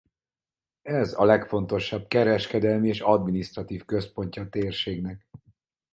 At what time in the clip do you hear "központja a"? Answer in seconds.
3.85-4.49